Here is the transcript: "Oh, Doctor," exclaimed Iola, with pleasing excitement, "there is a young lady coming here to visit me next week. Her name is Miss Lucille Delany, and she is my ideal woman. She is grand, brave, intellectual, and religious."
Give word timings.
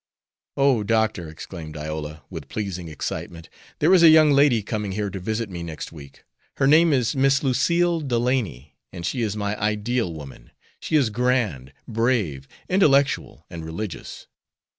"Oh, 0.57 0.81
Doctor," 0.81 1.29
exclaimed 1.29 1.77
Iola, 1.77 2.23
with 2.31 2.49
pleasing 2.49 2.87
excitement, 2.87 3.49
"there 3.77 3.93
is 3.93 4.01
a 4.01 4.09
young 4.09 4.31
lady 4.31 4.63
coming 4.63 4.93
here 4.93 5.11
to 5.11 5.19
visit 5.19 5.47
me 5.47 5.61
next 5.61 5.91
week. 5.91 6.23
Her 6.57 6.65
name 6.65 6.91
is 6.91 7.15
Miss 7.15 7.43
Lucille 7.43 7.99
Delany, 8.01 8.75
and 8.91 9.05
she 9.05 9.21
is 9.21 9.37
my 9.37 9.55
ideal 9.61 10.11
woman. 10.11 10.53
She 10.79 10.95
is 10.95 11.11
grand, 11.11 11.71
brave, 11.87 12.47
intellectual, 12.67 13.45
and 13.47 13.63
religious." 13.63 14.25